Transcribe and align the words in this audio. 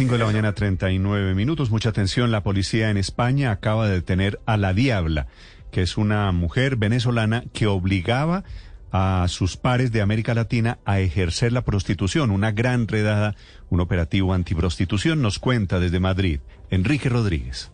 5 0.00 0.14
de 0.14 0.18
la 0.18 0.24
mañana, 0.24 0.54
39 0.54 1.34
minutos. 1.34 1.70
Mucha 1.70 1.90
atención. 1.90 2.30
La 2.30 2.42
policía 2.42 2.88
en 2.88 2.96
España 2.96 3.50
acaba 3.50 3.86
de 3.86 3.96
detener 3.96 4.40
a 4.46 4.56
la 4.56 4.72
Diabla, 4.72 5.26
que 5.70 5.82
es 5.82 5.98
una 5.98 6.32
mujer 6.32 6.76
venezolana 6.76 7.44
que 7.52 7.66
obligaba 7.66 8.44
a 8.92 9.26
sus 9.28 9.58
pares 9.58 9.92
de 9.92 10.00
América 10.00 10.32
Latina 10.32 10.78
a 10.86 11.00
ejercer 11.00 11.52
la 11.52 11.66
prostitución. 11.66 12.30
Una 12.30 12.50
gran 12.50 12.88
redada, 12.88 13.36
un 13.68 13.80
operativo 13.80 14.32
antiprostitución, 14.32 15.20
nos 15.20 15.38
cuenta 15.38 15.78
desde 15.80 16.00
Madrid 16.00 16.40
Enrique 16.70 17.10
Rodríguez. 17.10 17.70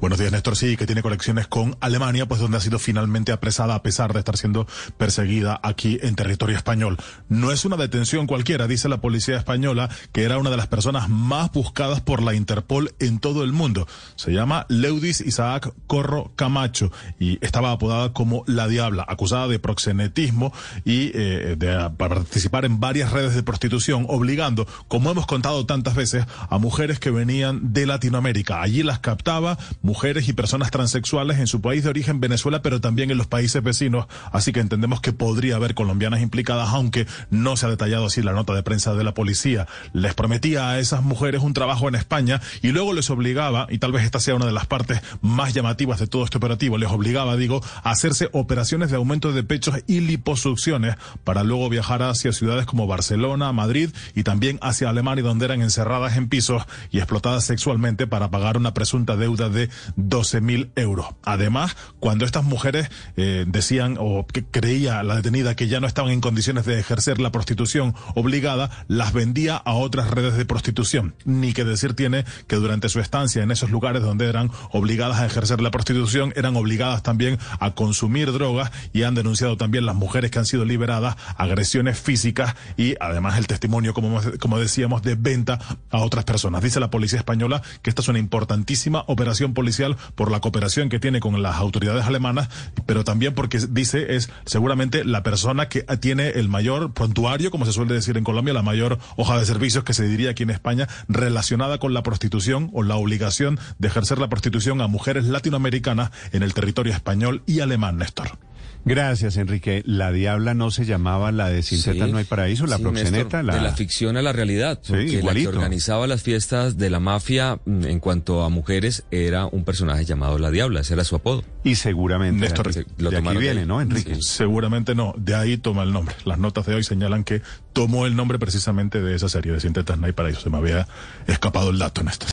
Buenos 0.00 0.18
días, 0.18 0.32
Néstor. 0.32 0.56
Sí, 0.56 0.76
que 0.76 0.86
tiene 0.86 1.02
conexiones 1.02 1.46
con 1.46 1.76
Alemania, 1.80 2.26
pues 2.26 2.40
donde 2.40 2.56
ha 2.56 2.60
sido 2.60 2.78
finalmente 2.78 3.32
apresada 3.32 3.74
a 3.74 3.82
pesar 3.82 4.12
de 4.12 4.18
estar 4.18 4.36
siendo 4.36 4.66
perseguida 4.96 5.60
aquí 5.62 5.98
en 6.02 6.16
territorio 6.16 6.56
español. 6.56 6.96
No 7.28 7.52
es 7.52 7.64
una 7.64 7.76
detención 7.76 8.26
cualquiera, 8.26 8.66
dice 8.66 8.88
la 8.88 9.00
policía 9.00 9.36
española, 9.36 9.90
que 10.12 10.22
era 10.22 10.38
una 10.38 10.50
de 10.50 10.56
las 10.56 10.66
personas 10.66 11.08
más 11.08 11.52
buscadas 11.52 12.00
por 12.00 12.22
la 12.22 12.34
Interpol 12.34 12.94
en 12.98 13.18
todo 13.18 13.44
el 13.44 13.52
mundo. 13.52 13.86
Se 14.16 14.32
llama 14.32 14.66
Leudis 14.68 15.20
Isaac 15.20 15.72
Corro 15.86 16.32
Camacho 16.36 16.90
y 17.18 17.38
estaba 17.44 17.72
apodada 17.72 18.12
como 18.12 18.44
La 18.46 18.68
Diabla, 18.68 19.04
acusada 19.06 19.48
de 19.48 19.58
proxenetismo 19.58 20.52
y 20.84 21.10
eh, 21.14 21.56
de 21.58 21.90
participar 21.96 22.64
en 22.64 22.80
varias 22.80 23.12
redes 23.12 23.34
de 23.34 23.42
prostitución, 23.42 24.06
obligando, 24.08 24.66
como 24.88 25.10
hemos 25.10 25.26
contado 25.26 25.66
tantas 25.66 25.94
veces, 25.94 26.24
a 26.48 26.58
mujeres 26.58 26.98
que 26.98 27.10
venían 27.10 27.72
de 27.72 27.86
Latinoamérica. 27.86 28.62
Allí 28.62 28.82
las 28.82 28.98
captaba 29.00 29.58
mujeres 29.82 30.28
y 30.28 30.32
personas 30.32 30.70
transexuales 30.70 31.38
en 31.38 31.46
su 31.46 31.60
país 31.60 31.84
de 31.84 31.90
origen, 31.90 32.20
Venezuela, 32.20 32.62
pero 32.62 32.80
también 32.80 33.10
en 33.10 33.18
los 33.18 33.26
países 33.26 33.62
vecinos. 33.62 34.06
Así 34.32 34.52
que 34.52 34.60
entendemos 34.60 35.00
que 35.00 35.12
podría 35.12 35.56
haber 35.56 35.74
colombianas 35.74 36.20
implicadas, 36.20 36.70
aunque 36.70 37.06
no 37.30 37.56
se 37.56 37.66
ha 37.66 37.70
detallado 37.70 38.06
así 38.06 38.22
la 38.22 38.32
nota 38.32 38.54
de 38.54 38.62
prensa 38.62 38.94
de 38.94 39.04
la 39.04 39.14
policía. 39.14 39.66
Les 39.92 40.14
prometía 40.14 40.70
a 40.70 40.78
esas 40.78 41.02
mujeres 41.02 41.42
un 41.42 41.54
trabajo 41.54 41.88
en 41.88 41.94
España 41.94 42.40
y 42.62 42.72
luego 42.72 42.92
les 42.92 43.10
obligaba, 43.10 43.66
y 43.70 43.78
tal 43.78 43.92
vez 43.92 44.04
esta 44.04 44.20
sea 44.20 44.34
una 44.34 44.46
de 44.46 44.52
las 44.52 44.66
partes 44.66 45.00
más 45.20 45.54
llamativas 45.54 45.98
de 45.98 46.06
todo 46.06 46.24
este 46.24 46.38
operativo, 46.38 46.78
les 46.78 46.90
obligaba, 46.90 47.36
digo, 47.36 47.62
a 47.82 47.90
hacerse 47.90 48.28
operaciones 48.32 48.90
de 48.90 48.96
aumento 48.96 49.32
de 49.32 49.42
pechos 49.42 49.76
y 49.86 50.00
liposucciones 50.00 50.96
para 51.24 51.44
luego 51.44 51.68
viajar 51.68 52.02
hacia 52.02 52.32
ciudades 52.32 52.66
como 52.66 52.86
Barcelona, 52.86 53.52
Madrid 53.52 53.90
y 54.14 54.22
también 54.22 54.58
hacia 54.62 54.88
Alemania, 54.88 55.24
donde 55.24 55.44
eran 55.44 55.62
encerradas 55.62 56.16
en 56.16 56.28
pisos 56.28 56.62
y 56.90 56.98
explotadas 56.98 57.44
sexualmente 57.44 58.06
para 58.06 58.30
pagar 58.30 58.56
una 58.56 58.74
presunta 58.74 59.16
deuda 59.16 59.48
de 59.48 59.59
12 59.96 60.40
mil 60.40 60.70
euros. 60.76 61.06
Además, 61.24 61.76
cuando 61.98 62.24
estas 62.24 62.44
mujeres 62.44 62.88
eh, 63.16 63.44
decían 63.46 63.96
o 63.98 64.26
que 64.26 64.44
creía 64.44 65.02
la 65.02 65.16
detenida 65.16 65.56
que 65.56 65.68
ya 65.68 65.80
no 65.80 65.86
estaban 65.86 66.12
en 66.12 66.20
condiciones 66.20 66.64
de 66.64 66.78
ejercer 66.78 67.20
la 67.20 67.32
prostitución 67.32 67.94
obligada, 68.14 68.70
las 68.88 69.12
vendía 69.12 69.56
a 69.56 69.74
otras 69.74 70.10
redes 70.10 70.36
de 70.36 70.44
prostitución. 70.44 71.14
Ni 71.24 71.52
que 71.52 71.64
decir 71.64 71.94
tiene 71.94 72.24
que 72.46 72.56
durante 72.56 72.88
su 72.88 73.00
estancia 73.00 73.42
en 73.42 73.50
esos 73.50 73.70
lugares 73.70 74.02
donde 74.02 74.28
eran 74.28 74.50
obligadas 74.70 75.18
a 75.18 75.26
ejercer 75.26 75.60
la 75.60 75.70
prostitución, 75.70 76.32
eran 76.36 76.56
obligadas 76.56 77.02
también 77.02 77.38
a 77.58 77.72
consumir 77.72 78.32
drogas 78.32 78.70
y 78.92 79.02
han 79.02 79.14
denunciado 79.14 79.56
también 79.56 79.86
las 79.86 79.94
mujeres 79.94 80.30
que 80.30 80.38
han 80.38 80.46
sido 80.46 80.64
liberadas 80.64 81.16
agresiones 81.36 81.98
físicas 81.98 82.54
y 82.76 82.94
además 83.00 83.38
el 83.38 83.46
testimonio, 83.46 83.94
como, 83.94 84.20
como 84.38 84.58
decíamos, 84.58 85.02
de 85.02 85.14
venta 85.14 85.58
a 85.90 85.98
otras 85.98 86.24
personas. 86.24 86.62
Dice 86.62 86.80
la 86.80 86.90
policía 86.90 87.18
española 87.18 87.62
que 87.82 87.90
esta 87.90 88.02
es 88.02 88.08
una 88.08 88.18
importantísima 88.18 89.04
operación 89.06 89.49
policial 89.54 89.96
por 90.14 90.30
la 90.30 90.40
cooperación 90.40 90.88
que 90.88 90.98
tiene 90.98 91.20
con 91.20 91.40
las 91.42 91.56
autoridades 91.56 92.04
alemanas, 92.04 92.48
pero 92.86 93.04
también 93.04 93.34
porque 93.34 93.58
dice 93.70 94.16
es 94.16 94.30
seguramente 94.46 95.04
la 95.04 95.22
persona 95.22 95.68
que 95.68 95.82
tiene 96.00 96.28
el 96.30 96.48
mayor 96.48 96.92
prontuario, 96.92 97.50
como 97.50 97.66
se 97.66 97.72
suele 97.72 97.94
decir 97.94 98.16
en 98.16 98.24
Colombia, 98.24 98.54
la 98.54 98.62
mayor 98.62 98.98
hoja 99.16 99.38
de 99.38 99.46
servicios 99.46 99.84
que 99.84 99.94
se 99.94 100.06
diría 100.06 100.30
aquí 100.30 100.42
en 100.42 100.50
España 100.50 100.88
relacionada 101.08 101.78
con 101.78 101.94
la 101.94 102.02
prostitución 102.02 102.70
o 102.72 102.82
la 102.82 102.96
obligación 102.96 103.58
de 103.78 103.88
ejercer 103.88 104.18
la 104.18 104.28
prostitución 104.28 104.80
a 104.80 104.86
mujeres 104.86 105.24
latinoamericanas 105.24 106.10
en 106.32 106.42
el 106.42 106.54
territorio 106.54 106.92
español 106.92 107.42
y 107.46 107.60
alemán, 107.60 107.98
Néstor. 107.98 108.49
Gracias, 108.84 109.36
Enrique. 109.36 109.82
La 109.84 110.12
diabla 110.12 110.54
no 110.54 110.70
se 110.70 110.84
llamaba 110.84 111.32
la 111.32 111.48
de 111.48 111.62
Sin 111.62 112.10
No 112.10 112.18
hay 112.18 112.24
Paraíso, 112.24 112.66
la 112.66 112.78
proxeneta. 112.78 113.42
la... 113.42 113.54
De 113.54 113.60
la 113.60 113.72
ficción 113.72 114.16
a 114.16 114.22
la 114.22 114.32
realidad. 114.32 114.80
Porque 114.86 115.22
la 115.22 115.34
que 115.34 115.48
organizaba 115.48 116.06
las 116.06 116.22
fiestas 116.22 116.76
de 116.76 116.90
la 116.90 117.00
mafia 117.00 117.60
mm, 117.64 117.84
en 117.84 118.00
cuanto 118.00 118.42
a 118.42 118.48
mujeres 118.48 119.04
era 119.10 119.46
un 119.46 119.64
personaje 119.64 120.04
llamado 120.04 120.38
La 120.38 120.50
Diabla, 120.50 120.80
ese 120.80 120.94
era 120.94 121.04
su 121.04 121.16
apodo. 121.16 121.44
Y 121.62 121.74
seguramente 121.74 122.40
Néstor, 122.40 122.70
lo 122.98 123.10
de 123.10 123.18
aquí 123.18 123.36
viene, 123.36 123.66
¿no, 123.66 123.80
Enrique? 123.80 124.16
Seguramente 124.20 124.94
no, 124.94 125.14
de 125.16 125.34
ahí 125.34 125.56
toma 125.56 125.82
el 125.82 125.92
nombre. 125.92 126.14
Las 126.24 126.38
notas 126.38 126.66
de 126.66 126.74
hoy 126.74 126.84
señalan 126.84 127.24
que 127.24 127.42
tomó 127.72 128.06
el 128.06 128.16
nombre 128.16 128.38
precisamente 128.38 129.00
de 129.00 129.14
esa 129.14 129.28
serie 129.28 129.52
de 129.52 129.60
Sin 129.60 129.72
No 129.72 130.06
hay 130.06 130.12
Paraíso. 130.12 130.40
Se 130.40 130.50
me 130.50 130.58
había 130.58 130.86
escapado 131.26 131.70
el 131.70 131.78
dato, 131.78 132.02
Néstor. 132.02 132.28